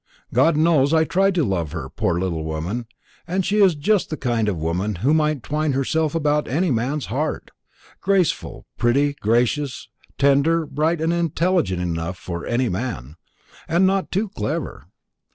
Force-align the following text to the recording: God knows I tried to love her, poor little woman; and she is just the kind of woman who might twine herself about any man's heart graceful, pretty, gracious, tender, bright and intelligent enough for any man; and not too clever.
God 0.33 0.57
knows 0.57 0.95
I 0.95 1.03
tried 1.03 1.35
to 1.35 1.43
love 1.43 1.73
her, 1.73 1.87
poor 1.87 2.19
little 2.19 2.43
woman; 2.43 2.87
and 3.27 3.45
she 3.45 3.59
is 3.61 3.75
just 3.75 4.09
the 4.09 4.17
kind 4.17 4.49
of 4.49 4.57
woman 4.57 4.95
who 5.05 5.13
might 5.13 5.43
twine 5.43 5.73
herself 5.73 6.15
about 6.15 6.47
any 6.47 6.71
man's 6.71 7.05
heart 7.05 7.51
graceful, 8.01 8.65
pretty, 8.79 9.13
gracious, 9.13 9.89
tender, 10.17 10.65
bright 10.65 11.01
and 11.01 11.13
intelligent 11.13 11.83
enough 11.83 12.17
for 12.17 12.47
any 12.47 12.67
man; 12.67 13.15
and 13.67 13.85
not 13.85 14.09
too 14.09 14.29
clever. 14.29 14.87